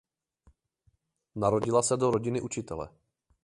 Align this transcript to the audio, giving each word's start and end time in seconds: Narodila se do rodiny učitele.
Narodila 1.35 1.81
se 1.83 1.97
do 1.97 2.11
rodiny 2.11 2.41
učitele. 2.41 2.89